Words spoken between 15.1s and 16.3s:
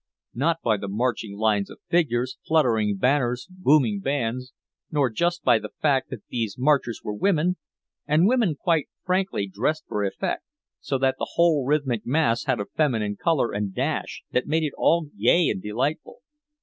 gay and delightful.